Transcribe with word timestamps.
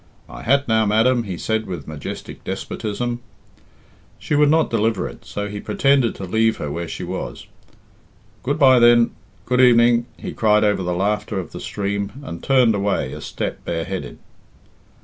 "My 0.27 0.41
hat 0.41 0.67
now, 0.67 0.83
madam," 0.87 1.25
he 1.25 1.37
said 1.37 1.67
with 1.67 1.87
majestic 1.87 2.43
despotism. 2.43 3.17
10 3.17 3.23
She 4.17 4.33
would 4.33 4.49
not 4.49 4.71
deliver 4.71 5.07
it, 5.07 5.23
so 5.25 5.47
he 5.47 5.59
pretended 5.59 6.15
to 6.15 6.23
leave 6.23 6.57
her 6.57 6.71
where 6.71 6.87
she 6.87 7.03
was. 7.03 7.45
"Good 8.41 8.57
bye, 8.57 8.79
then; 8.79 9.11
good 9.45 9.61
evening," 9.61 10.07
he 10.17 10.33
cried 10.33 10.63
over 10.63 10.81
the 10.81 10.95
laughter 10.95 11.39
of 11.39 11.51
the 11.51 11.59
stream, 11.59 12.13
and 12.23 12.41
turned 12.43 12.73
away 12.73 13.13
a 13.13 13.21
step 13.21 13.63
bareheaded. 13.63 14.17